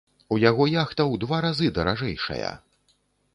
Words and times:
У 0.35 0.37
яго 0.43 0.65
яхта 0.83 0.99
ў 1.11 1.19
два 1.25 1.37
разы 1.47 1.69
даражэйшая. 1.77 2.49